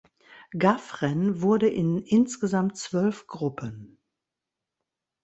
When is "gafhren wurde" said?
0.57-1.69